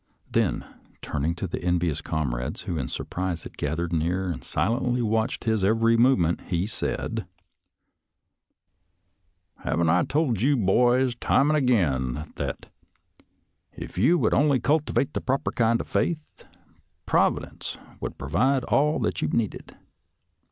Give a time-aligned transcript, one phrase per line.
[0.31, 0.65] Then,
[1.03, 5.63] turning to the envious comrades who in surprise had gathered near and silently watched his
[5.63, 7.27] every movement, Jie said,"
[9.63, 12.65] Haven't I told you, boys, time and again, that
[13.73, 16.45] if you_would only cultivate the proper kind of faith,
[17.05, 19.77] Providence would provide all that you needed.?